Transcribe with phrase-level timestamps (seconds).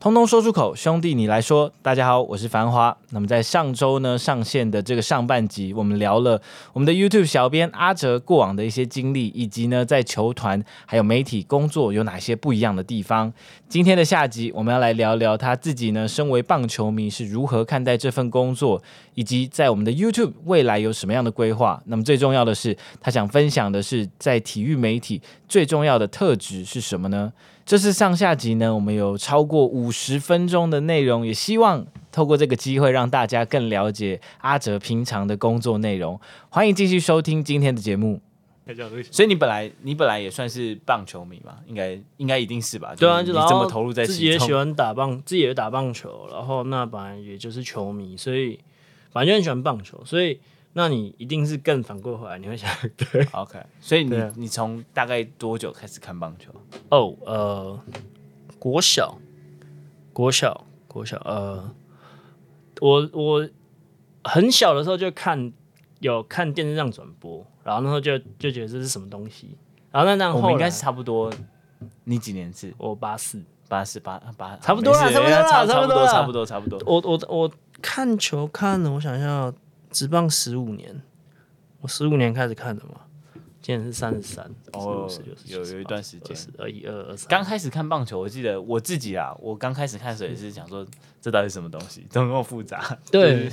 [0.00, 1.70] 通通说出口，兄弟你来说。
[1.82, 2.96] 大家好，我是繁华。
[3.10, 6.40] 那么在上周呢上线的这个上半集，我们聊了
[6.72, 13.30] 我们的 YouTube 小编阿哲过往的一些经历，以及呢在球团还有媒体工作有哪些不一样的地方。
[13.68, 18.82] 今天的下集，我们要来聊聊他自己呢身为棒球迷是如何看待这份工作，
[19.16, 21.78] 以及在我们的 YouTube 未来有什么样的规划。
[21.84, 27.30] 那么最重要的是，他想分享的是在体育媒体最重要的特质是什么呢？
[27.70, 36.20] 这是上下集呢，我们有超过五十分钟的内容，也希望透过这个机会让大家更了解阿哲平常的工作内容。
[36.48, 38.20] 欢迎继续收听今天的节目。
[39.12, 41.58] 所以你本来你本来也算是棒球迷嘛？
[41.68, 42.92] 应该应该一定是吧？
[42.96, 48.58] 对啊，就你这么投入在自己也喜欢打棒，自己也打棒球，然后那本来也就是球迷，所以
[49.12, 50.40] 反正就很喜欢棒球，所以。
[50.72, 53.58] 那你一定是更反过回来，你会想 对，OK。
[53.80, 56.52] 所以你你从大概多久开始看棒球？
[56.90, 57.80] 哦，oh, 呃，
[58.58, 59.18] 国小，
[60.12, 61.74] 国小，国小，呃，
[62.80, 63.48] 我我
[64.22, 65.52] 很小的时候就看
[65.98, 69.56] 有看电视上转播，然后那时候就就觉得这是什么东西，
[69.90, 71.32] 然后那那后来应该是差不多，
[72.04, 72.72] 你几年次？
[72.78, 76.78] 我八四八四八八，差不多啦，差不多啦，差不多，差不多，差不多。
[76.86, 77.50] 我我我
[77.82, 79.52] 看球看了，我想一下。
[79.90, 81.00] 职棒十五年，
[81.80, 83.00] 我十五年开始看的嘛，
[83.60, 85.08] 今年是三十三哦，
[85.44, 87.28] 有有一段时间，二一二二三。
[87.28, 90.86] 刚开始看棒球，我记得我自己啊，我刚开始看的时候也是想说，
[91.20, 92.96] 这到底是什么东西，怎么那么复杂？
[93.10, 93.50] 对，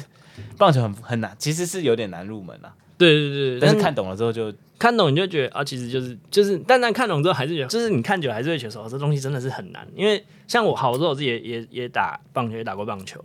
[0.58, 2.74] 棒球很很难，其实是有点难入门啊。
[2.98, 9.88] 对对对，但是看懂了之后就看懂，你就觉得啊，其实就是就是，但但看懂之后还是觉得，就是你看久还是会觉得说，哦这东西真的是很难。
[9.96, 13.24] 因为像我好多我自己也也也打棒球，也打过棒球，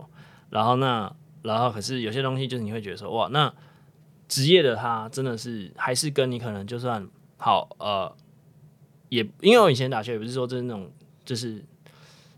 [0.49, 1.13] 然后那。
[1.43, 3.53] 然后，可是有些东西就是你会觉得说，哇，那
[4.29, 7.05] 职业的他真的是还是跟你可能就算
[7.37, 8.15] 好，呃，
[9.09, 10.89] 也因为我以前打球也不是说就是那种
[11.25, 11.61] 就是，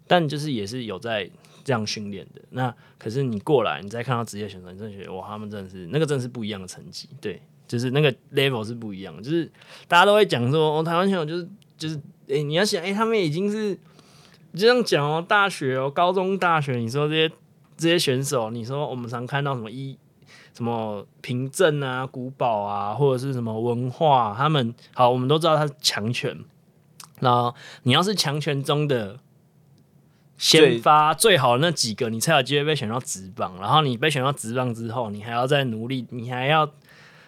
[0.07, 1.29] 但就是也是有在
[1.63, 2.41] 这样训练的。
[2.49, 9.21] 那可是你过来，你再看到职业选手，你真的觉得哇，他们真的是那个真的是不一样的成绩，对，就是那个 level 是不一样。
[9.21, 9.45] 就是
[9.87, 11.95] 大家都会讲说，哦，台湾选手就是就是，
[12.27, 13.77] 哎，你要想，哎，他们已经是
[14.55, 17.31] 这样讲哦，大学哦，高中、大学，你说这些。
[17.77, 19.97] 这些选手，你说我们常看到什么一
[20.53, 26.37] 什么平镇啊、古堡啊，或者是什么文化，他们好，我们都知道他是强权。
[27.19, 27.53] 然后
[27.83, 29.19] 你要是强权中的
[30.37, 33.55] 先发最好那几个，你才有机会被选到职棒。
[33.59, 36.71] 然后你被选到职棒之后，你还要再努力，你还要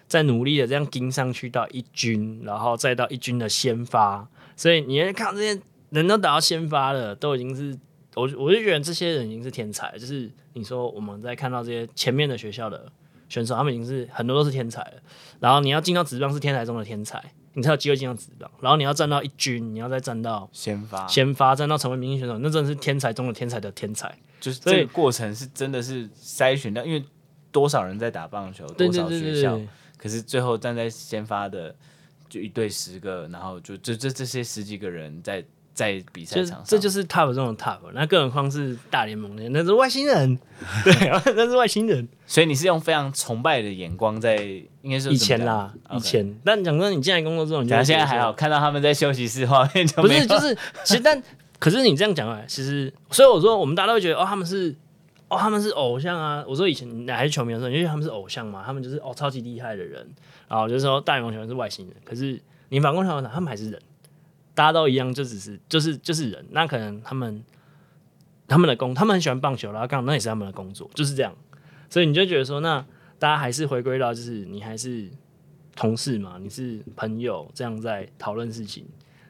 [0.06, 4.26] 再努力的这样盯上去到一军，然后再到一军的先发。
[4.56, 5.60] 所以你看这些
[5.90, 7.78] 人都打到先发了，都已经是。
[8.18, 12.90] 我我就觉得这些人已经是天才，就是你说我们在看到这些前面的学校的
[13.28, 14.94] 选手，他们已经是很多都是天才了。
[15.38, 18.50] 然后你要进到职棒是天才中的天才，你才有机会进到职棒。
[18.60, 24.12] 然后你要站到一军，你要再站到先发，先发站到成为明星选手，那真的是天才中的天才的天才。
[24.40, 27.04] 就是这个过程是真的是筛选掉，因为
[27.52, 29.60] 多少人在打棒球，多少学校，
[29.96, 31.74] 可是最后站在先发的
[32.28, 35.44] 就一队十个，然后就这这这些十几个人在。
[35.78, 40.36] 在比赛场上，这就是 top 中的 top，那更何况是大联盟的，那是外星人，
[40.82, 40.92] 对，
[41.36, 42.08] 那是外星人。
[42.26, 44.36] 所以你是用非常崇拜的眼光在，
[44.82, 46.36] 应该是以前啦.以前。
[46.44, 50.52] 但讲真，你进来工作之后，你现在还好，看到他们在休息室画面就不是，就是
[50.82, 51.22] 其实，但
[51.60, 54.74] 可是你这样讲啊，其实，所以我说，我们大家都会觉得，哦，他们是，
[55.28, 56.44] 哦，他们是偶像啊。
[56.48, 60.04] 我说以前还是球迷的时候，因为他们是偶像嘛，他们就是哦，超级厉害的人，
[60.48, 61.94] 然后就是说大联盟球员是外星人。
[62.04, 63.80] 可是你反过来讲，他们还是人。
[64.58, 66.44] 大家都一样，就只是就是就是人。
[66.50, 67.44] 那可能他们
[68.48, 71.32] 他们的工，他们很喜欢棒球，然后刚好那也是他们的工作，就是这样。
[71.88, 72.84] 所以你就觉得说，那
[73.20, 75.08] 大家还是回归到，就是你还是
[75.76, 78.84] 同事嘛，你是朋友，这样在讨论事情，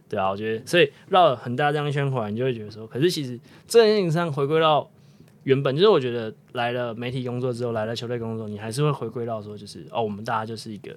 [0.09, 0.31] 对啊。
[0.31, 4.91] 我觉得，所以绕了很大这样一圈回来，你就会觉得说，可是其实这件事情上回归到
[5.43, 10.97] 原本，就是我觉得来了媒体工作之后，来了球队工作，你还是会回归到说，就是哦，我们大家就是一个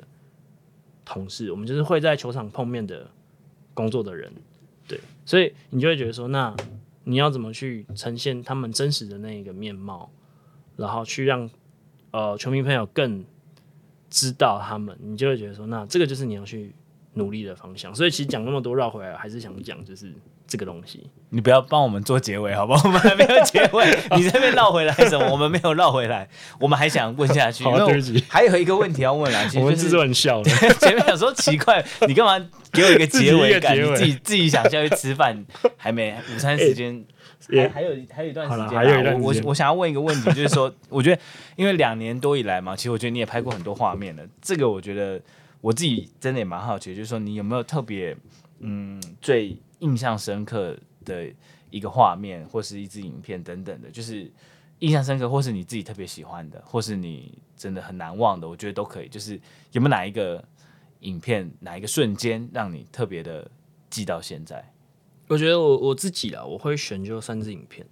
[1.04, 3.06] 同事，我们就是会在球场碰面的。
[3.74, 4.32] 工作的人，
[4.88, 6.56] 对，所以你就会觉得说，那
[7.04, 10.12] 你要怎么去呈现他们真实的那一个面貌，
[10.76, 11.50] 然后去让
[12.12, 13.24] 呃球迷朋友更
[14.10, 16.74] 知道他们，你就会觉得说，那这个就是你要去
[17.14, 17.94] 努力的方向。
[17.96, 20.14] 所以其实讲那么多绕回来，还是想讲就是
[20.52, 21.10] 这个东西。
[21.30, 22.82] 你不要帮我们做结尾好不好？
[22.90, 25.26] 我们还没有结尾，你这边绕回来什么？
[25.32, 26.28] 我们没有绕回来，
[26.60, 27.64] 我们还想问下去。
[27.64, 28.22] 好，对不起。
[28.28, 30.52] 还有一个问题要问啊，其实、就是、很笑的。
[30.82, 33.78] 前面有说奇怪，你干嘛给我一个结尾感？
[33.78, 35.46] 自己，自 己自己想下去吃饭，
[35.78, 37.06] 还没午餐时间。
[37.50, 39.22] 还还有还有一段时间，还有一段时间。
[39.22, 41.20] 我我想要问一个问题，就是说，我觉得
[41.56, 44.24] 因为两年多以来嘛，其实我觉得你也拍过很多画面了。
[44.42, 45.20] 这个我觉得
[45.60, 48.16] 我自己真的也蛮好奇，就是说你有没有特别
[48.60, 50.76] 嗯最印象深刻
[51.06, 51.32] 的
[51.70, 54.32] 一个画面，或是一支影片等等的，就是
[54.80, 59.08] 印象深刻，或是你自己特别喜欢的，或是你真的很难忘的，我觉得都可以。
[59.08, 59.40] 就是
[59.74, 60.44] 有没有哪一个
[61.02, 63.50] 影片，哪一个瞬间让你特别的
[63.90, 64.74] 记到现在？
[65.28, 67.88] 我觉得我我自己啦，我会选就三支影片，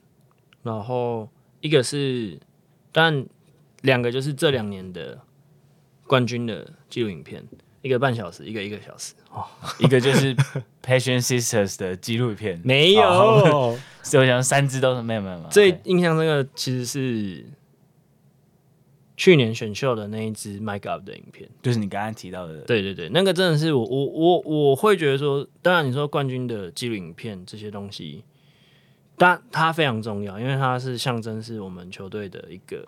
[0.61, 1.29] 然后
[1.61, 2.39] 一个是，
[2.91, 3.25] 但
[3.81, 5.19] 两个就是这两年的
[6.05, 7.47] 冠军的纪录影片，
[7.81, 9.45] 一个半小时，一个一个小时哦，
[9.79, 10.35] 一个就是
[10.83, 15.49] Passion Sisters 的纪录片， 没有，所以我想三支都是没有没有没有。
[15.49, 17.45] 最印象深刻其实是。
[19.21, 22.61] 去年选秀的那一支 Mic Up 的影片，就是你刚刚提到的。
[22.61, 28.23] 对对对，那个真的是我我我我会觉得说，当然你说冠军的纪录影片这些东西，
[29.17, 32.87] 但它非常重要，因为它是象征是我们球队的一个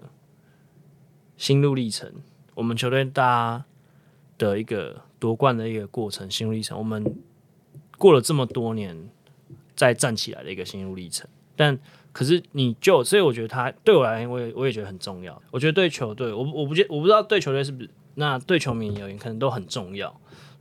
[1.36, 2.10] 心路历程，
[2.56, 3.66] 我们球队大家
[4.50, 7.04] 的一个夺冠的一个过程，心路历程，我们
[7.98, 9.10] 过了这么多年
[9.76, 11.80] 再站起来的一个心路历程，但。
[12.14, 15.42] 可是你就，所以我觉得他对我来讲，我也我也觉得很重要。
[15.50, 20.14] 我觉得对球队，我我不觉我不知道对球队是不是，那对球迷而言可能都很重要。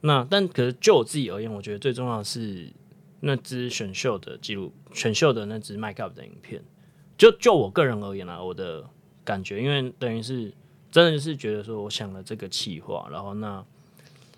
[0.02, 2.72] 那但可是就我自己而言，我觉得最重要的是
[3.18, 6.62] 那支选秀的记录，选秀的那支 Mic Up 的影片。
[7.18, 8.88] 就就我个人而言啊，我的
[9.24, 10.54] 感觉，因为等于是
[10.92, 13.66] 真的就是觉得说，我想了这个企划，然后那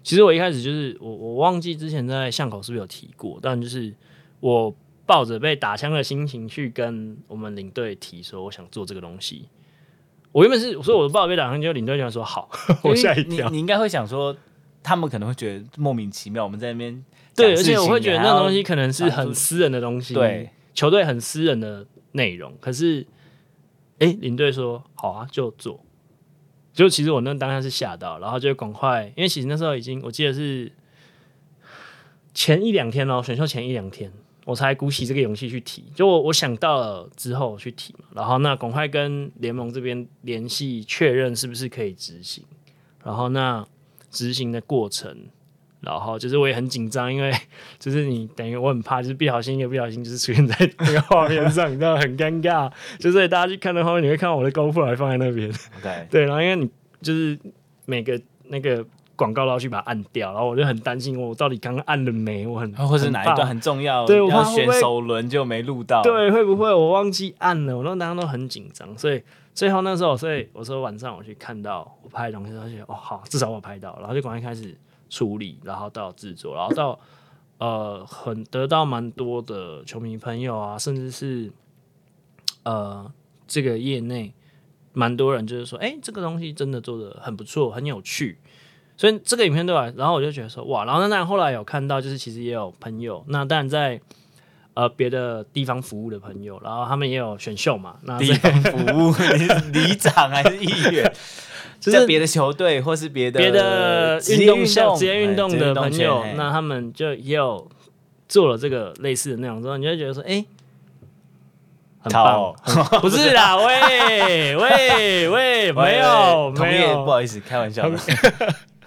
[0.02, 3.94] 其实我一开始就是我我忘记之前在巷口是不是有提过，但就是
[4.40, 4.74] 我。
[5.04, 9.48] 抱着被打枪的心情去跟我们领队提说，我想做这个东西。
[10.30, 12.48] 我原本是我说我抱着被打枪，就领队就说好，
[12.84, 13.48] 我吓一跳。
[13.48, 14.34] 你你应该会想说，
[14.80, 16.44] 他们可能会觉得莫名其妙。
[16.44, 22.54] 我们在那边对，而且我会觉得那东西可能是很私人的东西，对球队很私人的内容。
[22.60, 23.04] 可是，
[23.98, 25.84] 哎、欸，领队说好啊，就做。
[26.72, 30.70] 就其实我那当下是吓到，然后就赶快，因为其实那时候已经我记得是
[32.34, 34.12] 前一两天哦，选秀前一两天。
[34.44, 42.42] 我才鼓起这个勇气去提，就我我想到了之后去提嘛，然后那赶快跟联盟这边联系确认是不是可以执行，
[43.04, 43.64] 然后那
[44.10, 45.28] 执行的过程，
[45.82, 47.30] 然后就是我也很紧张，因为
[47.78, 55.52] 就是你等于我很怕，就是不小心一个不小心就是出现在那个画面上，你知道很尴尬，就是大家去看的画面，你会看到我的 GoPro 还放在那边.
[56.10, 56.70] 对，然后因为你
[57.02, 57.38] 就是
[57.84, 58.84] 每个那个。
[59.14, 62.44] 广告都要去把它按掉，然后我就很担心，我到底刚刚按了没？
[62.44, 67.76] 我很，或是哪一段很重要，对，我要选首轮就没录到，对，会不会我忘记按了？
[67.76, 69.22] 我那当时都很紧张，所以
[69.54, 74.74] 最后那时候，所以我说晚上我去看到我拍的东西，而且哦好，至少我拍到，然后就赶快开始
[75.12, 76.98] 处理，然后到制作，然后到
[77.58, 81.52] 呃很得到蛮多的球迷朋友啊，甚至是
[82.62, 83.12] 呃
[83.46, 84.32] 这个业内
[84.94, 88.38] 蛮多人就是说，哎、欸，这个东西真的做的很不错，很有趣。
[88.96, 89.92] 所以这个影片对吧？
[89.96, 94.00] 然后我就觉得说哇，然后那后来有看到，就是其实也有朋友，那当然在
[94.72, 97.96] 呃别的地方服务的朋友，然后他们也有选秀嘛。
[98.02, 101.12] 那地方服务， 你是里长还是议员？
[101.82, 107.68] 就是别的球队或是别的别的运动项、职业运动的朋友，那他们就也有
[108.28, 110.44] 做了这个类似的内容之后，你就觉得说，哎，
[111.98, 112.54] 很棒，
[113.02, 117.98] 不是啦， 喂喂喂，没有没有，不好意思，开玩笑的。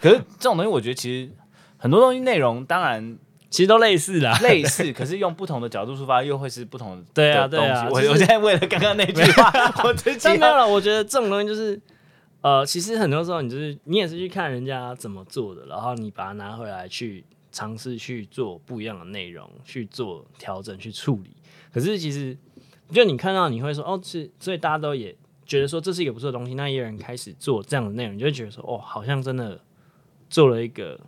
[0.02, 1.30] 可是这种东西，我觉得其实
[1.78, 3.18] 很多东西内容当然
[3.50, 7.88] 其实都类似啦，类似，可是用不同的角度出发，又会是不同的对啊对啊。
[7.90, 9.52] 我我现在为了刚刚那句话，
[9.84, 10.66] 我真的没有了。
[10.66, 11.78] 我觉得这种东西就是
[12.46, 21.36] 呃，其实很多时候你就是你也是去看人家怎么做的，然后你把它拿回来去尝试去做不一样的内容，去做调整去处理。
[21.74, 22.38] 可是其实
[22.92, 29.60] 就你看到你会说哦，是所以大家都也觉得说这是一个不错的东西，那也有人开始做这样的内容，你就会觉得说哦，好像真的。
[30.28, 31.00] 做了一个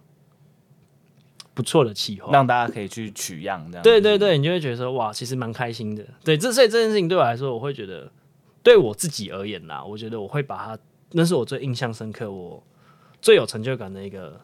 [1.55, 6.05] 不错的气候，让大家可以去取样，这样对对对，你就会觉得说哇，其实蛮开心的。
[6.23, 8.09] 对，这所以这件事情对我来说，我会觉得
[8.61, 10.79] 对我自己而言啦，我觉得我会把它，
[11.11, 12.61] 那是我最印象深刻、我
[13.21, 14.39] 最有成就感的一个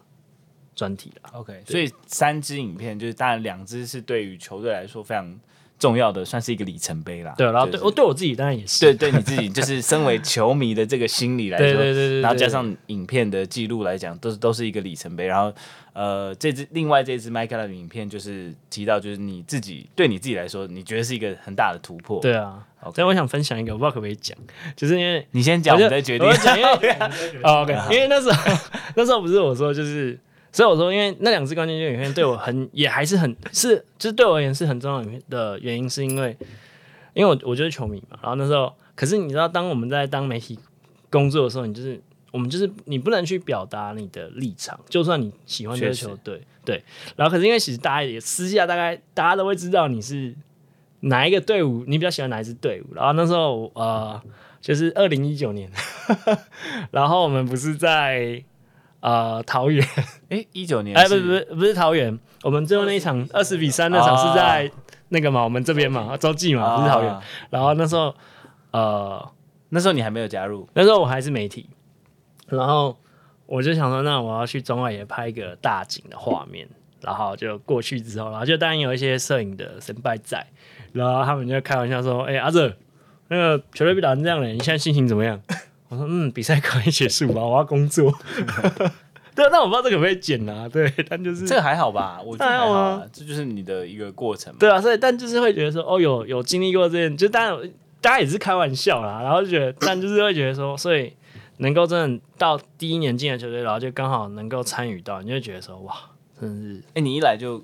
[0.74, 1.30] 专题了。
[1.34, 5.38] OK，所以三支影片就是当然两支是对于球队来说非常
[5.78, 7.34] 重要的，算是一个里程碑啦。
[7.36, 15.26] 对，然后对我、就是、对我自己当然也是，对对你自己就是身为 球迷的这个心理来说，对对对，对，对，然后加上影片的记录来讲，都是都是一个里程碑。
[15.26, 15.54] 然后
[15.94, 22.20] 呃，这支另外这支 Mike Live 的影片就是提到，就是你自己对你自己来说，你觉得是一个很大的突破。
[22.20, 22.62] 对啊，
[22.94, 24.36] 所以.我想分享一个，我不知道可不可以讲，
[24.76, 26.30] 就是因为你先讲，我再决定。
[26.42, 26.96] 讲，因 为
[27.42, 28.52] OK，因为那时候
[28.94, 30.18] 那时候不是我说就是。
[30.52, 36.36] 所以我说，因为那两支关键球影片对我很，也还是很是，就是对我而言是很重要的原因，是因为，
[37.12, 38.16] 因为我我就是球迷嘛。
[38.22, 40.56] 然后那时候，可是你知道，当我们在当媒体
[41.10, 42.00] 工作的时候，你就是
[42.34, 46.82] 我们就是你不能去表达你的立场，就算你喜欢这个球队，对。
[47.14, 50.34] 然后可是因为其实大家也私下大概大家都会知道你是
[50.98, 52.92] 哪一个队伍，你比较喜欢哪一支队伍。
[52.92, 54.20] 然后那时候呃，
[54.60, 55.70] 就是二零一九年，
[56.90, 58.42] 然后我们不是在。
[59.04, 59.86] 呃，桃园，
[60.30, 64.70] 哎，一九年，哎，不是不是不是桃园，我们最后那一场二十比三那场是在
[65.10, 67.14] 那个嘛，我们这边嘛，洲际嘛，不是桃园。
[67.50, 68.14] 然后那时候，
[68.70, 69.30] 呃，
[69.68, 71.68] 那时候你还没有加入，那时候我还是媒体。
[72.56, 72.96] 然后
[73.46, 76.68] 我就想说，那我要去中外也拍一个大景的画面。
[77.00, 80.42] 然后就过去之后，然后就当然有一些摄影的神拜在，
[80.94, 82.74] 然后他们就开玩笑说：“哎，阿泽，
[83.28, 85.38] 那个球队被打成这样了，你现在心情怎么样？”
[85.90, 88.10] 我说嗯，比赛快结束吧，我要工作。
[89.36, 90.66] 对，那我不知道这个可不可以剪啊？
[90.66, 94.56] 对，但就是这个还好吧，我觉得还好啊，这就是你的一个过程嘛。
[94.58, 97.70] 对啊，所以但就是会觉得说，哦，有有经历过这件，就当然
[98.00, 101.12] 大家也是开玩笑啦，然后就觉得，但就是会觉得说，所以
[101.58, 105.94] 能够真的到第一年进的球队，然后就刚好能够参与到，你就觉得说，哇，
[106.40, 107.62] 真的是，哎，你一来就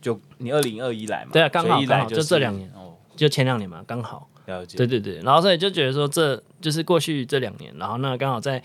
[0.00, 1.30] 就你二零二一来嘛？
[1.32, 4.28] 对啊，刚好一来就这两年哦，就前两年嘛，刚好。
[4.46, 4.76] 了解。
[4.76, 8.60] 对对对，然后所以就觉得说，这就是过去这两年，然后那刚好在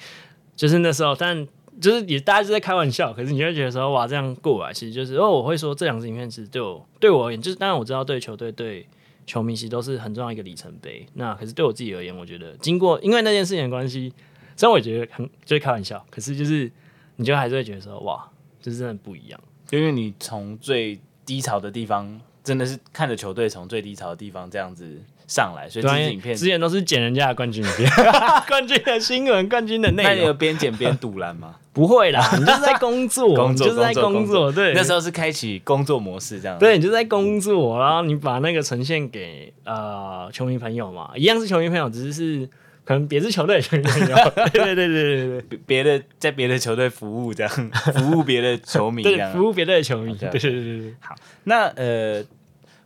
[0.56, 1.48] 就是那时候，但
[1.80, 8.88] 就是也大家就在开玩笑，可是你就会觉得说，哇，这样过来，其实就是，因为我会说这两支影片其实对我对我而言，就是当然我知道对球队对
[9.26, 11.06] 球迷其实都是很重要一个里程碑。
[11.14, 14.14] 那可是对我自己而言，我觉得经过因为那件事情的关系，
[14.56, 16.72] 虽然我觉得很就是开玩笑，可是就是
[17.16, 18.30] 你就还是会觉得说，哇，
[18.62, 19.40] 就是真的不一样，
[19.72, 25.02] 因为你从最低潮的地方，真的是看着球队从最低潮的地方这样子。
[25.28, 27.90] 上来，所以这支影片之前都是剪人家的冠军影片，
[28.48, 30.12] 冠军的新闻、冠军的内容。
[30.12, 31.56] 那你有边剪边赌篮吗？
[31.74, 34.50] 不会啦， 你就是在工作，工作就是在工作。
[34.50, 36.58] 对，那时候是开启工作模式这样。
[36.58, 42.50] 对，你就在工作，然后你把那个呈现给呃球迷朋友嘛，一样是球迷朋友，只是是
[42.86, 44.16] 可能别支球队的球迷朋友。
[44.54, 47.52] 对对对对对对，别的在别的球队服务这样，
[47.94, 50.16] 服务别的球迷这样，服务别的球迷。
[50.16, 51.14] 对对对对，好，
[51.44, 52.24] 那呃。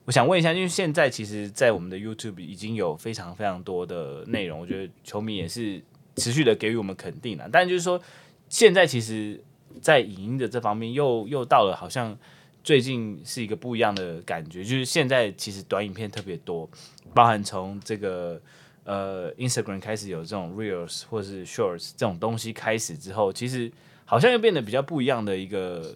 [0.09, 5.79] 我想问一下，因为现在其实，在我们的 YouTube 已经有非常非常多的内容，我觉得球迷也是
[6.15, 7.47] 持续的给予我们肯定了。
[7.51, 8.01] 但就是说，
[8.49, 9.39] 现在其实，
[9.79, 12.17] 在影音的这方面，又又到了好像
[12.63, 16.67] 最近是一个不一样的感觉，就是现在其实短影片特别多，
[17.13, 18.41] 包含从这个
[18.85, 23.71] 呃 Instagram 开始有这种 Reels 或是 Shorts 这种东西开始之后，其实
[24.05, 25.95] 好像又变得比较不一样的一个。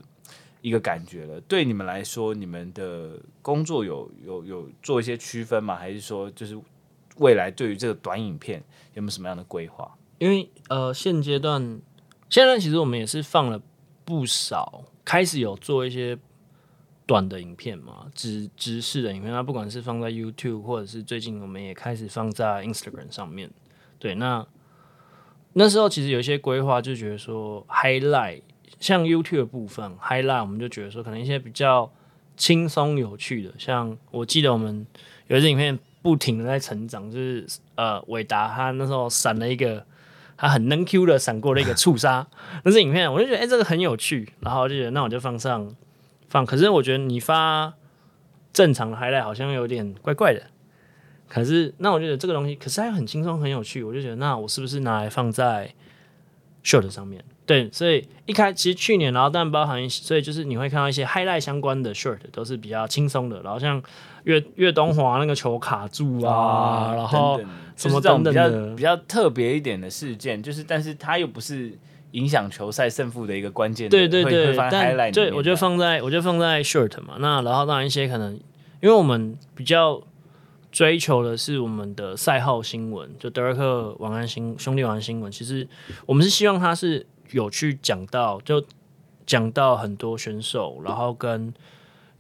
[0.64, 5.76] 一个感觉了，对你们来说，你们的工作有有有做一些区分吗？
[5.76, 6.58] 还是说，就是
[7.18, 9.94] 未来对于这个短影片有没有什么样的规划？
[10.20, 11.82] 因为呃，现阶段
[12.30, 13.62] 现在其实我们也是放了
[14.06, 16.18] 不少，开始有做一些
[17.06, 19.34] 短的影片嘛，直直视的影片。
[19.34, 23.52] 那不管是放在 YouTube，或者是最近我们也开始放在 Instagram 上面。
[24.00, 24.48] 对，那
[25.52, 28.44] 那时候其实有一些规划，就觉得说 Highlight。
[28.84, 31.90] 像 YouTube 的部分 Highlight，我们就觉得说，可能一些比较
[32.36, 34.86] 轻松有趣的，像我记得我们
[35.28, 39.86] 有一支影片不停的在成长，就是呃韦达他那时候闪了一个
[40.36, 42.28] 他很能 Q 的闪过了一个触杀，
[42.66, 45.74] 那支影片我就觉得哎、这个很有趣，然后就觉得那我就放上
[46.28, 47.74] 放，可是我觉得你发
[48.52, 50.44] 正常的 Highlight 好像有点怪怪的，
[51.30, 55.74] 可是那我觉得这个东西可是还很轻松很有趣，我就觉得那我是不是拿来放在
[56.66, 57.24] Short 上面？
[57.46, 63.84] 对，所以一开其实去年，然后但包含，所以就是你会看到一些 highlight 相关的 short 都是比较轻松的，然后像
[64.24, 67.42] 岳岳东华那个球卡住啊，啊然后
[67.76, 71.78] 什么等等的、比较比较特别一点的事件，就是但是它又不是
[72.12, 78.34] 影响球赛胜负的一个关键，对对对，但对我就放在我就放在 short 嘛，那然后当然一些可能
[78.82, 80.02] 因为我们比较
[80.72, 85.68] 追求的是我们的赛后新闻，就德瑞克晚安新兄弟晚安新闻，其实
[86.06, 87.06] 我们是希望它是。
[87.34, 88.64] 有去讲到，就
[89.26, 91.54] 讲到很多选手，然后跟，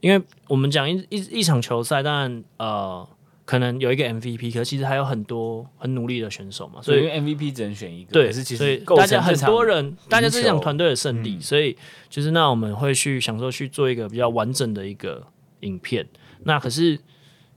[0.01, 3.07] 因为我们讲一一一场球赛，当然呃，
[3.45, 11.77] 可能有一个 MVP，可是其实还有很多很努力的选手嘛，所以因为 MVP 只能选一个，对，是其实大家很多人，大家是一场团队的胜利，嗯、所以
[12.09, 15.25] 就是那我们会去想说去做一个比较完整的一个
[15.61, 16.07] 影片，
[16.43, 16.99] 那可是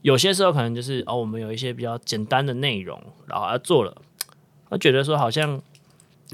[0.01, 4.01] 有些时候可能就是哦，我们有一些比较简单的内容，然后他做了，
[4.69, 5.61] 他觉得说好像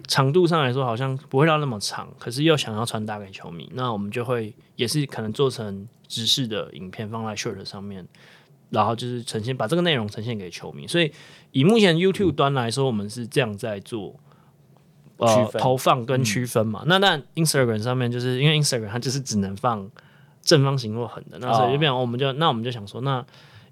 [0.07, 8.07] 长度上来说好像不会到那么长，可是又想要传达给球迷，那我们就会也是可能做成直视的影片放在 Shirt 上面，
[8.69, 10.87] 然后就是呈现把这个内容呈现给球迷。
[10.87, 11.11] 所以
[11.51, 14.19] 以目前 YouTube 端来说，我们是这样在做。
[15.17, 19.89] 呃，投放跟区分嘛，嗯、那但 Instagram 上面就是因为 Instagram 它就是只能放
[20.41, 23.23] 正方形或横的，那所以就变成我们就那我们就想说，那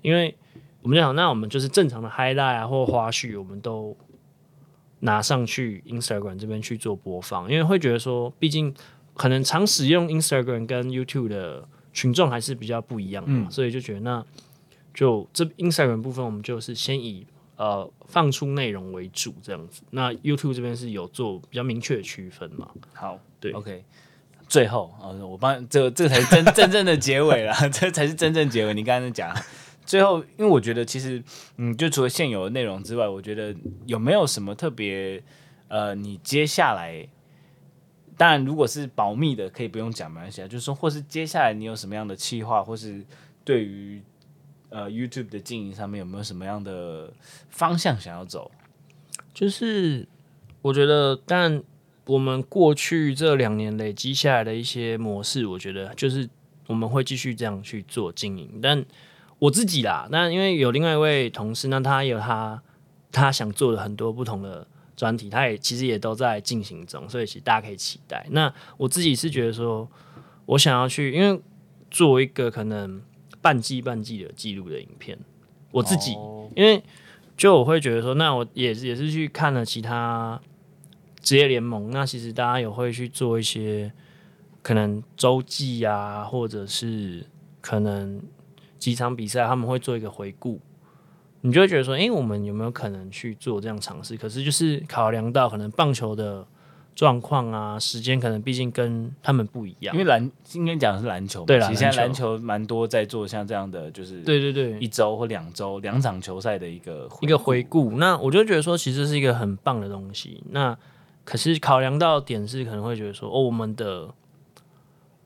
[0.01, 0.33] 因为
[0.81, 3.97] 我们就想，那我们就是正常的 highlight 啊或花絮，我们都
[5.01, 8.73] 拿上去 Instagram 这边去做播放，因为会觉得说，毕竟
[9.13, 14.25] 可能常使用 Instagram 跟 YouTube 的群众还是比较不一样的嘛，嗯、所以就觉得那
[14.93, 17.27] 就这 Instagram 部分，我们就是先以。
[17.57, 22.67] 呃，放出内容为主这样子，那 YouTube 这边是有做比较明确的区分嘛？
[22.91, 23.83] 好，对，OK。
[24.47, 28.73] 最后啊，我帮这、这个才是真 真正的结尾了，这才是真正结尾。
[28.73, 29.31] 你刚才讲
[29.85, 31.23] 最后，因为我觉得其实，
[31.57, 35.21] 嗯，就除了现有的内容之外，我觉得有没有什么特别
[35.67, 37.07] 呃，你接下来，
[38.17, 40.47] 当然如果是保密的，可以不用讲，没关系啊。
[40.47, 43.03] 就是说，或是接下来你有什么样的计划，或是
[43.43, 44.01] 对于。
[44.73, 47.11] 呃，YouTube 的经营上面有没有什么样的
[47.49, 48.49] 方向想要走？
[49.33, 50.07] 就是
[50.61, 51.61] 我觉得，但
[52.05, 56.29] 我们过去这两年累积下来的一些模式，我觉得就是
[56.67, 58.61] 我们会继续这样去做经营。
[58.61, 58.81] 但
[59.41, 62.61] 我自己啦，那因为有另外一位同事，那他有他
[63.11, 68.25] 他想做的很多不同的专题，他也其实也都在进行中，所以其实大家可以期待。
[68.29, 69.89] 那我自己是觉得说，
[70.45, 71.41] 我想要去，因为
[71.89, 73.01] 做一个可能。
[73.43, 75.17] 半季半季的记录的影片，
[75.71, 76.47] 我自己，oh.
[76.55, 76.83] 因为
[77.35, 80.39] 就我会觉得说，那我也是也是去看了其他
[81.19, 83.91] 职业联盟，那其实大家也会去做一些
[84.61, 87.25] 可能周记啊，或者是
[87.61, 88.21] 可能
[88.81, 90.59] 几场比赛，他们会做一个回顾，
[91.39, 94.17] 你就会觉得说，诶、欸，我们有没有可能去做这样尝试？
[94.17, 96.45] 可是就是考量到可能棒球的。
[96.93, 107.91] 状况啊，时间可能毕竟跟他们不一样，因为篮今天讲的是篮球，对啦，其实现在篮球蛮多在做像这样的，就是对对对，一周或两周两场球赛的一个一个回顾。
[107.93, 110.43] 那我就觉得说，其实是一个很棒的东西。
[110.49, 110.77] 那
[111.23, 114.13] 可是考量到点是，可能会觉得说，哦，我们的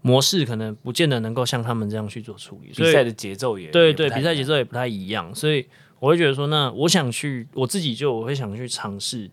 [0.05, 5.65] 模式可能不见得能够像他们这样去做处理，比赛的节奏也对对，比赛节奏也不太一样，所以
[5.99, 9.29] 我会觉得说，那我想去我自己就我会想去尝试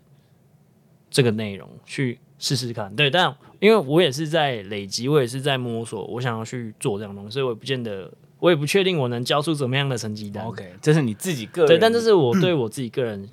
[1.10, 2.18] 这个内容去。
[2.44, 10.44] 试试看，对，但因为我也是在累积，我也是在摸索，我想要去做这样东西，所以我也不见得，我也不确定我能交出怎么样的成绩单。
[10.46, 13.28] OK，这是你自己个人，对，但这是我 对我自己个人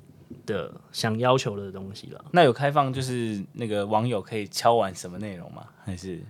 [0.46, 2.24] 的想要求的东西了。
[2.30, 5.64] 那有开放就是那个网友可以敲完什么内容吗？
[5.84, 6.20] 还是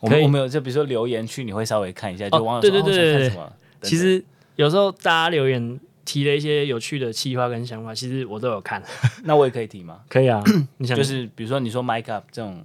[0.00, 4.24] 我们我们有就比如说留言区，你会稍微看一下，就网友说、哦、对对对对对，哦、其实
[4.56, 5.78] 有时候大家留言。
[6.02, 8.82] 提了一些有趣的企划跟想法，其实我都有看。
[9.22, 10.00] 那我也可以提吗？
[10.08, 10.42] 可以啊，
[10.78, 12.64] 你想就是比如说你说 Mic Up 这种，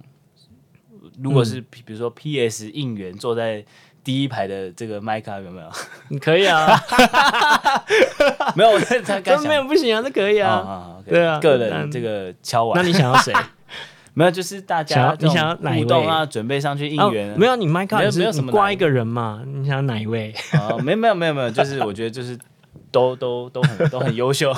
[1.22, 3.64] 如果是比如说 PS 应援坐在
[4.02, 5.70] 第一排的这个 Mic Up 有没有？
[6.08, 6.66] 你可以啊，
[8.56, 10.96] 没有，我在他刚没有不行啊，这可以啊，
[11.40, 12.82] 个人这个敲碗。
[12.82, 13.32] 那你想要谁？
[14.16, 16.24] 没有，就是大家你想要哪一位啊？
[16.24, 17.36] 准备上去应援、哦？
[17.36, 19.42] 没有，你 Mic Up 没有什么挂一个人嘛？
[19.46, 20.34] 你想要哪一位？
[20.54, 22.38] 哦，没没有没有没有，就是 我觉得就是。
[22.92, 24.50] 都都都很都很优秀，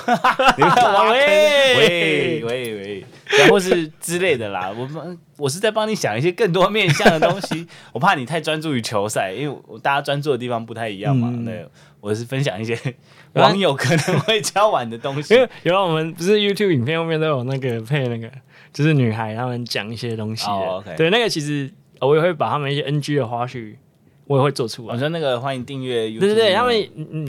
[1.10, 4.72] 喂喂喂喂，然后是之类的啦。
[4.76, 11.28] 我帮我是在帮你想一些更多面向的东西，我怕你太专注于球赛，因为我大家专注的地方不太一样嘛。
[11.32, 11.66] 嗯、对，
[12.00, 12.78] 我是分享一些
[13.32, 15.34] 网友可能会敲碗的东西。
[15.34, 18.30] 因为原来我们不是 YouTube 影片后面都有那个配那个，
[18.78, 20.52] 就是女孩她们讲一些东西的。
[20.52, 20.84] Oh.
[20.96, 21.68] 对，那个其实
[22.00, 23.74] 我也会把他们一些 NG 的花絮。
[24.28, 24.94] 我也会做出来。
[24.94, 26.20] 我说那个欢迎订阅 YouTube。
[26.20, 26.78] 对对对，他们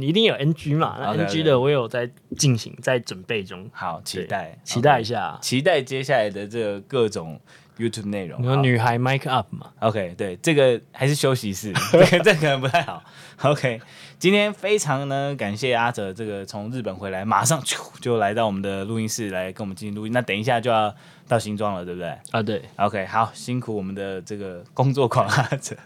[0.04, 0.98] 一定有 NG 嘛？
[1.00, 2.08] 那 NG 的我有在
[2.38, 3.68] 进行，在准备中。
[3.72, 7.40] 好，期待期待一下，期待接下来的这个各种
[7.80, 8.44] YouTube 内容。
[8.44, 13.02] 有女孩 Mic Up 嘛？OK，对，这个还是休息室，这个这可能不太好。
[13.44, 13.82] OK，
[14.20, 17.64] 今天非常呢感谢阿哲这个从日本回来，马上
[18.02, 20.12] 就来到我们的录音室来跟我们进行录音。
[20.12, 20.94] 那等一下就要
[21.28, 22.10] 到新庄了，对不对？
[22.32, 22.62] 啊，对。
[22.76, 25.78] OK，好，辛苦我们的这个工作狂阿哲。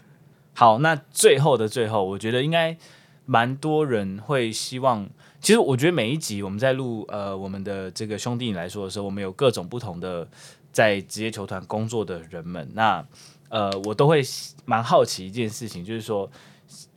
[0.52, 2.76] 好，那最后的最后，我觉得应该
[3.24, 5.08] 蛮多人会希望。
[5.40, 10.26] 其实我觉得每一集我们在录呃我们的这个兄弟来说的时候，我们有各种不同的
[10.74, 12.68] 在职业球团工作的人们。
[12.74, 13.02] 那
[13.48, 14.20] 呃，我都会
[14.66, 16.30] 蛮好奇一件事情，就是说。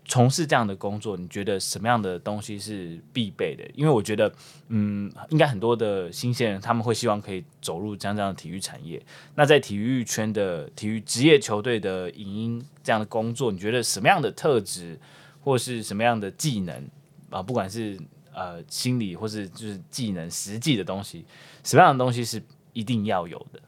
[0.10, 3.70] 从事这样的工作，你觉得什么样的东西是必备的？
[3.76, 4.34] 因为我觉得，
[4.70, 9.06] 嗯，应该很多的新鲜人他们会希望可以走入这样这样的体育产业。
[9.36, 14.98] 那在体育圈的体育职业球队的影音这样的工作，你觉得什么样的特质
[15.44, 16.90] 或是什么样的技能
[17.30, 18.00] 啊，不管是
[18.34, 21.26] 呃心理或是就是技能实际的东西，
[21.66, 23.60] 什么样的东西是一定要有的？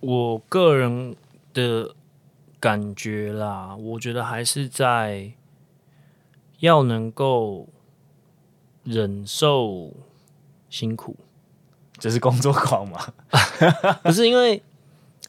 [0.00, 1.14] 我个人
[1.54, 1.94] 的
[2.58, 5.32] 感觉啦，我觉得还是在
[6.58, 7.68] 要能够
[8.82, 9.92] 忍受
[10.68, 11.16] 辛苦，
[11.98, 12.98] 这是工作狂吗？
[14.02, 14.62] 不是，因为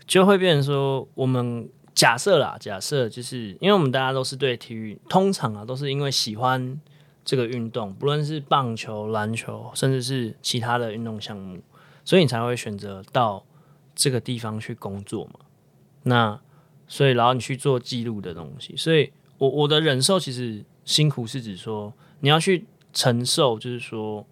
[0.08, 1.70] 就会变成说我们。
[1.94, 6.80] 假设啦，假设就是因为我们大家都是对体育，通常啊都是因为喜欢
[7.24, 11.60] 这个运动，不论是棒球、篮球，甚至是其他的运动项目，
[12.06, 13.44] 所以你才会选择到
[13.96, 15.40] 这个地方去工作嘛。
[16.04, 16.40] 那
[16.88, 24.26] 所以然后你去做记录的东西，所以我我的忍受其实辛苦是指说你要去承受，就是说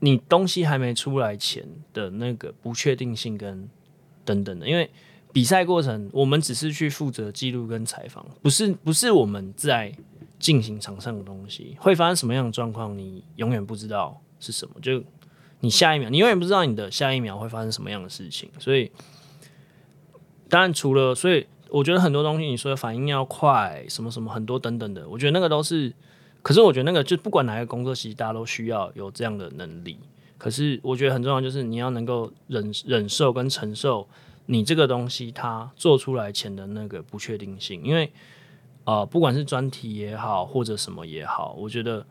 [0.00, 3.68] 你东西还没出来前的那个不确定性跟
[4.24, 4.90] 等等的，因为。
[5.30, 9.94] 比赛过程，我们只是去负责记录跟采访，不是不是我们在
[10.40, 11.76] 进行场上的东西。
[11.78, 14.74] 会发生什么样的状况，你永远不知道是什么。
[14.80, 15.04] 就
[15.60, 18.50] 你下一秒，你永远不知道你的下一秒会发生什么样的事情。
[18.58, 18.90] 所以，
[20.48, 25.92] 当然除了，所以我觉得很多东西，你说的反应要快，什么什么很多等等的，我觉得那个都是。
[26.40, 29.98] 可是我觉得那个就不管哪个工作，其实大家都需要有这样的能力。
[30.38, 34.08] 可是我觉得很重要，就是你要能够忍忍受跟承受。
[34.50, 38.10] 你这个东西，它做出来前的那个不确定性，因为
[38.84, 42.06] 呃，不管是专题也好，或者什么也好，我觉得，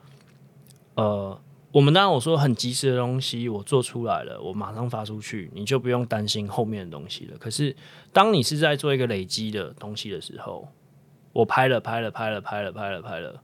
[0.94, 1.42] 呃，
[1.78, 7.38] 我们当然我说很及时的东西，我做出来了，我马上发出去，你就不用担心后面的东西了。
[7.38, 7.76] 可是，
[8.12, 10.68] 当你是在做一个累积的东西的时候，
[11.34, 13.44] 我拍了，拍了，拍了，拍了，拍了，拍了，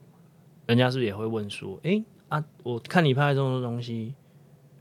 [0.66, 4.16] 人家是不是也会问说，诶啊，我看你拍这么多东西，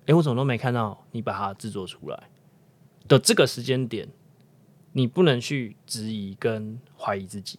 [0.07, 2.31] 诶，我怎么都没看到你把它制作出来？
[3.07, 4.09] 的这个时间点，
[4.93, 7.59] 你不能去质疑跟怀疑自己，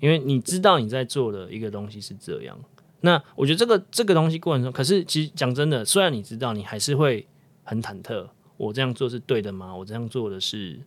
[0.00, 2.58] 因为你知道你在做的一个东西是这样。
[3.06, 7.24] 那我觉得这个这个东西过程中，可是其实讲真的，虽然你知道，你还是会
[7.62, 8.26] 很忐忑。
[8.56, 9.74] 我这样做是对的吗？
[9.76, 10.80] 我这样做的是，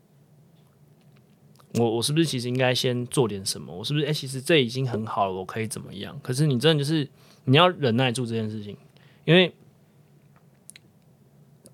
[1.75, 3.73] 我我是不是其实应该先做点什么？
[3.73, 6.19] 我是不是哎、其实这已经很好了，我可以怎么样？
[6.21, 7.07] 可是你真的就是
[7.45, 8.75] 你要忍耐住这件事情，
[9.23, 9.55] 因为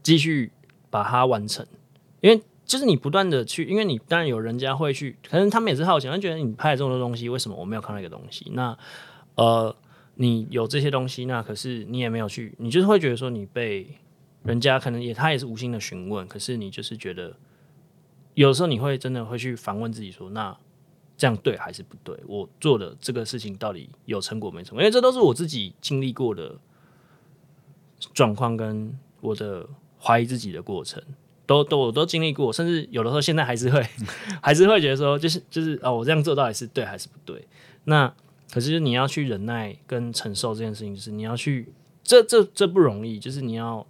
[0.04, 0.52] 继续
[0.92, 1.66] 把它完成。
[2.22, 8.52] 因为就是你不断的去，因为你当然有人家会去，可能他们也是好奇，他觉得你拍了这么多东西，为什么我没有看到一个东西？
[8.54, 8.78] 那
[9.36, 9.76] 呃，
[10.16, 13.88] 你有这些东西，那可是你也没有去，你就是会觉得说你被
[14.44, 17.36] 人家可能也他也是无心的询问，可是你就是觉得
[18.34, 20.58] 有时候你会真的会去反问自己说，那
[21.18, 22.18] 这样对还是不对？
[22.28, 24.82] 我做的这个事情到底有成果没成果？
[24.82, 26.58] 因为这都是我自己经历过的
[28.14, 29.68] 状况跟我的
[30.00, 31.02] 怀疑自己的过程。
[31.48, 33.80] 都都我都经历过，甚至有的时候现在还是会，
[34.42, 37.48] 还是会觉得说，就是就是哦，我这样做到底是对还是不对？
[37.84, 38.12] 那
[38.52, 43.86] 可是你要去忍耐跟承受这件事情，就是你要去，这这这不容易，就是你要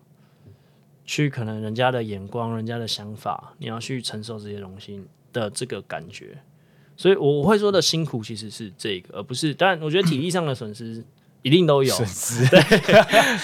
[1.06, 6.38] 去可能人家的眼光、人家的想法，你要去承受这些东西的这个感觉。
[6.98, 11.04] 所以我会说的辛苦其实是这个，而不是当然，我觉得体力上的损失。
[11.41, 12.60] 一定都有 损失，对，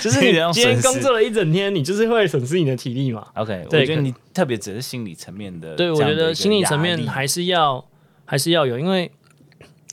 [0.01, 3.27] 就是你 今天工作了一整天，你就是会损失你的体力嘛。
[3.35, 5.75] OK，对，我觉得你特别只是心理层面的。
[5.75, 7.85] 对，我觉得心理层面还是要
[8.25, 9.11] 还是要有，因为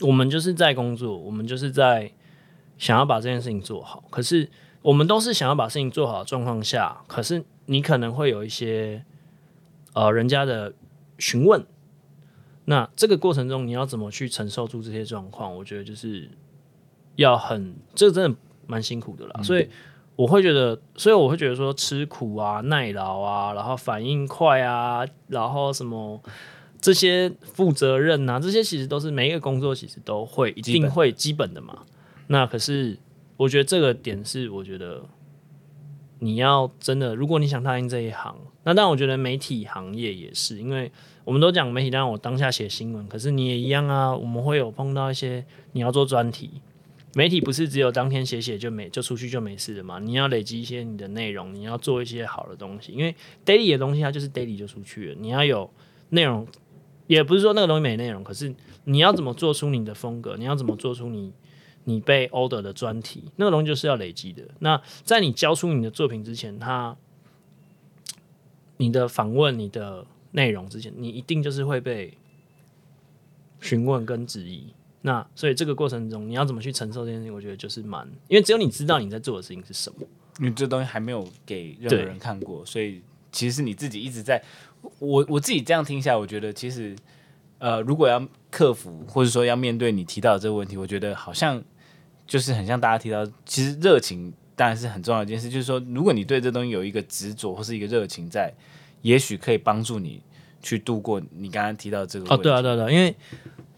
[0.01, 2.11] 我们就是在工作，我们就是在
[2.77, 4.03] 想要把这件事情做好。
[4.09, 4.49] 可是
[4.81, 9.03] 我们都是想要把事情做好的状况下，可是你可能会有一些
[9.93, 10.73] 呃人家的
[11.17, 11.65] 询问，
[12.65, 15.55] 那这个过程中你要怎么去承受住这些状况？
[15.55, 16.29] 我觉得就是。
[17.15, 19.67] 要很，这真的蛮辛苦的啦，所以
[20.15, 26.23] 我会觉得，所以我会觉得说吃苦啊、耐劳啊，然后反应快啊，然后什么
[26.81, 31.83] 这些负责任啊，这些其实都是每一个工作其实都会一定会基本的嘛。
[32.27, 32.97] 那可是
[33.37, 35.03] 我觉得这个点是，我觉得
[36.19, 40.91] 你要真的，如果你想踏进这一行，那当然我觉得媒体行业也是，因为
[41.25, 46.61] 我们都讲媒体，当然我当下写新闻，可是你也一样啊，我们会有碰到一些你要做专题。
[47.15, 49.97] 媒体不是只有当天写写就没就出去就没事的嘛？
[49.97, 52.91] 你要累积一些你的内容，你要做一些好的东西。
[52.91, 55.15] 因为 daily 的东西它就是 daily 就出去了。
[55.19, 55.67] 你要有
[56.09, 56.47] 内容，
[57.09, 60.37] 也不是说那个东西没内容，可是你要怎么做出你的风格？
[60.37, 61.33] 你要怎么做出你
[61.85, 63.23] 你被 order 的专题？
[63.37, 64.43] 那个东西就是要累积的。
[64.59, 66.95] 那在你交出你的作品之前，他
[68.77, 72.15] 你的访问、你的内容之前，你一定就是会被
[73.59, 74.71] 询问跟质疑。
[75.01, 77.33] 那所以这个过程中，你要怎么去承受这件事情？
[77.33, 80.05] 我觉得就是蛮，因为只有你知道你在做的事情是什么。
[80.39, 84.43] 因为这东西还没有给任何人看过，所以其实是你自己一直在。
[84.99, 86.95] 我我自己这样听下来，我觉得其实
[87.57, 91.61] 呃，如果要克服或者说要面对你提到的这个问题，我觉得好像
[92.27, 95.49] 就是很像大家提到，其实热情当然是很重要的一件事。
[95.49, 98.53] 就是说，如果你对这东西有一个执着或是一个热情在，
[99.01, 100.21] 也许可以帮助你
[100.61, 102.33] 去度过你刚刚提到这个。
[102.33, 103.15] 哦，对啊，对啊，对啊，因为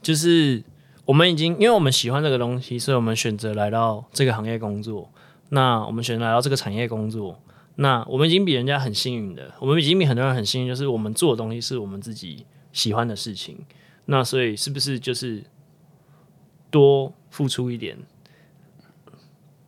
[0.02, 0.64] 就是
[1.06, 5.12] 我们已经，因为我们喜欢这个东西，所以我们选择来到这个行业工作。
[5.50, 7.38] 那我们选择来到这个产业工作，
[7.82, 13.58] 那我们已经比人家很幸运的，我们已经比很多人很幸运，就是我们做的东西是我们自己喜欢的事情。
[14.06, 15.44] 那所以是不是就是
[16.70, 17.98] 多付出一点？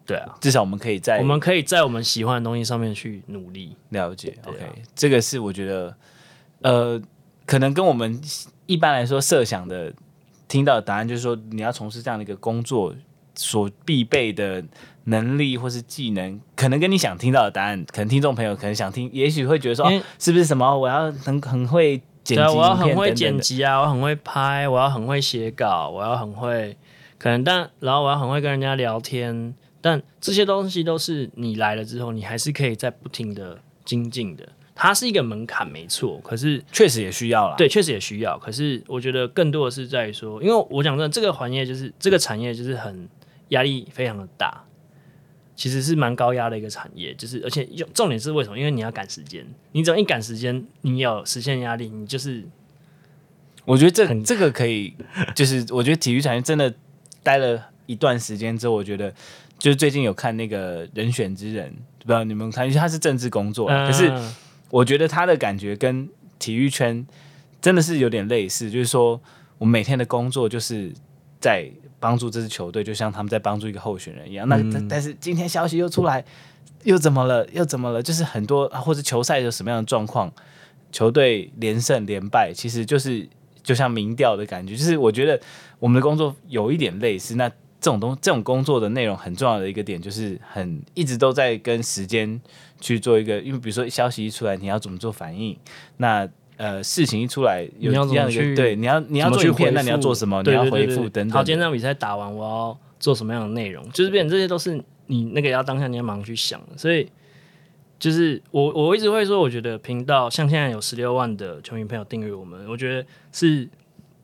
[0.06, 4.38] 对啊，至少我们可以在我们可以在我们喜欢的东西上面去努力了解。
[4.44, 4.60] 啊、OK，
[4.94, 5.98] 这个是我觉得，
[6.62, 7.02] 呃，
[7.48, 8.22] 可能跟我们
[8.68, 9.92] 一般来说设想的
[10.48, 12.94] 听到的答案，就是说你要从事这样的一个工作
[13.36, 14.64] 所必备的
[15.06, 26.78] 能力或是技能，可能跟你想听到的答案，可能听众朋友可能想听，也许会觉得说，哦、是不是什么我要很很会剪辑，我要很会剪辑啊，我很会拍，我要很会写稿，我要很会
[27.18, 29.54] 可能，但然后我要很会跟人家聊天。
[29.82, 34.48] 但这些东西都是你来了之后，你还是可以在不停的精进的。
[34.74, 36.22] 它是一个门槛，没错。
[36.24, 37.56] 可是确实也需要啦。
[37.58, 38.40] 对，确实也需要。
[38.40, 43.10] 可是我觉得更多的是在于说，因为我讲真的，这个行业就是这个产业就是很
[43.54, 44.66] 压力非常的大，
[45.56, 47.14] 其实是蛮高压的一个产业。
[47.14, 48.60] 就是而且重点是为什么？
[48.60, 52.44] 因为你要赶时间，你只要一赶时间，你有实现压力，你就是。
[53.66, 54.94] 我觉得这这个可以，
[55.34, 56.74] 就是我觉得体育产业真的
[57.24, 59.14] 待了一段时间之后，我觉得。
[59.60, 64.12] 就是最近有看那个人选之人，不知道你们看，因为他是政治工作，可是
[64.70, 67.06] 我觉得他的感觉跟体育圈
[67.62, 69.22] 真的是有点类似，就是说
[69.58, 70.92] 我每天的工作就是
[71.44, 74.48] 在帮助这支球队，就像他们在帮助一个候选人一样。
[74.48, 74.56] 那
[74.90, 76.24] 但是今天消息又出来，
[76.84, 77.46] 又怎么了？
[77.52, 78.02] 又怎么了？
[78.02, 80.32] 就是很多或者球赛有什么样的状况，
[80.94, 83.28] 球队连胜连败，其实就是
[83.62, 85.38] 就像民调的感觉，就是我觉得
[85.80, 87.36] 我们的工作有一点类似。
[87.36, 92.40] 那这种东这种工作的内容很重要的一个点，就是很一直都在跟时间
[92.80, 95.58] 去做一个，因为比如说消息一出来，你要怎么做反应？
[95.98, 96.26] 那
[96.58, 100.44] 呃，事情一出来，有这样一个对，你要你要做影片，那你要做什么？
[100.44, 101.32] 对对对对，你要回复等等。
[101.32, 103.84] 好，今天这场比赛打完，我要做什么样的内容？
[103.92, 106.62] 就是变成这些都是你那个要当下你要马上去想。
[106.78, 107.10] 所以
[108.00, 113.68] 就是我我一直会说，我觉得频道像现在有十六万的球迷朋友订阅我们，我觉得是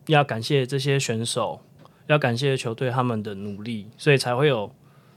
[0.08, 1.62] 要感谢这些选手。
[2.08, 4.72] 要感谢球队他们的努力，所以才会有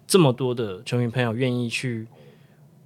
[0.06, 2.06] 这么多的球迷朋友愿意去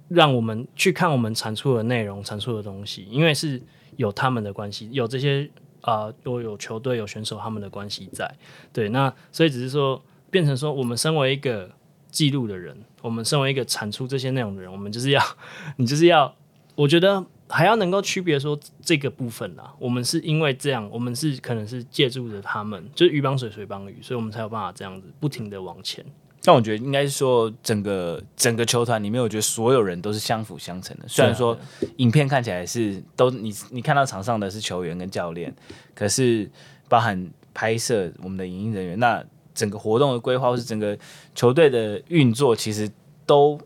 [0.07, 3.61] 让我们去看我们产出的内容、产出的东西，因为是
[3.97, 5.49] 有他们的关系，有这些
[5.81, 8.33] 啊，都、有球队、有选手他们的关系在。
[8.71, 11.69] 对，那所以只是说，变成说，我们身为一个
[12.09, 15.21] 记录的人，我们身为一个产出这些内容的人，我们就是要，
[15.75, 16.33] 你就是要，
[16.75, 17.25] 我觉得。
[17.49, 26.05] 还要能够区别说这个部分啊，我们是因为这样，我们是可能是借助着他们，就是鱼帮水，水帮鱼，所以我们才有办法这样子不停的往前。
[26.47, 31.03] 但我觉得应该是说，整个整个球团里面，我觉得所有人都是相辅相成的。
[31.05, 31.57] 虽然说
[31.97, 35.53] 影片看起来是都你你看到场上的是球员跟教练，
[35.93, 36.49] 可是
[36.87, 39.21] 包含拍摄我们的影音人员，那
[39.53, 40.97] 整个活动的规划或是整个
[41.35, 42.89] 球队的运作，其实
[43.25, 43.59] 都。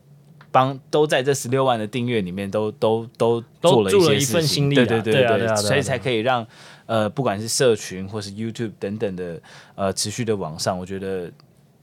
[0.50, 6.46] 帮都在这十六万的订阅里面都都都做了一些事情，对对对对，所以才可以让
[6.84, 9.40] 呃不管是社群或是 YouTube 等等的
[9.76, 11.32] 呃持续的往上，我觉得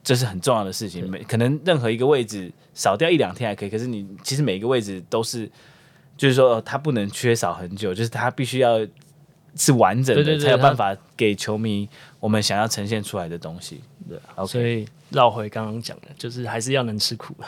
[0.02, 1.08] 这是很重要的事情。
[1.08, 5.50] 每可能任何一个位置少掉一两天还可以，可是你其实每一个位置都是，
[6.16, 8.86] 就是说它不能缺少很久，就是它必须要
[9.56, 13.80] 是完整的，才有办法给球迷我们想要呈现出来的东西。
[14.08, 14.46] 对，okay.
[14.46, 14.86] 所以。
[15.10, 17.34] 绕回刚刚讲的，就是还是要能吃苦。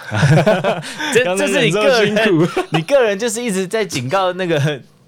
[1.14, 2.12] 这这是你个人，
[2.74, 4.58] 你个人就是一直在警告那个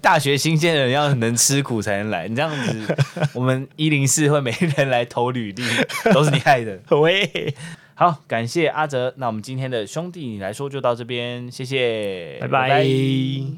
[0.05, 2.27] 大学新鲜人要能吃苦才能来。
[2.27, 2.95] 你这样子，
[3.33, 5.63] 我们 一零四会没人来投履历，
[6.13, 6.79] 都是你害的。
[7.01, 7.55] 喂，
[7.95, 9.11] 好，感谢阿泽。
[9.17, 12.69] 那我们今天的兄弟你来说就到这边，谢谢，拜拜。
[12.69, 13.57] 拜拜。